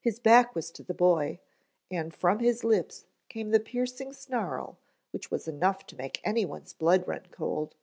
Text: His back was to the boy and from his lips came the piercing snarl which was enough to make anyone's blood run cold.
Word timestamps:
His 0.00 0.18
back 0.18 0.54
was 0.54 0.70
to 0.70 0.82
the 0.82 0.94
boy 0.94 1.40
and 1.90 2.14
from 2.14 2.38
his 2.38 2.64
lips 2.64 3.04
came 3.28 3.50
the 3.50 3.60
piercing 3.60 4.14
snarl 4.14 4.78
which 5.10 5.30
was 5.30 5.46
enough 5.46 5.84
to 5.88 5.96
make 5.96 6.22
anyone's 6.24 6.72
blood 6.72 7.06
run 7.06 7.26
cold. 7.30 7.74